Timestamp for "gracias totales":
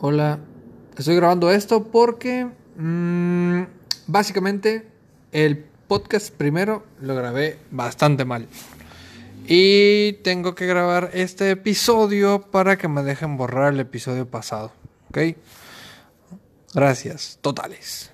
16.74-18.06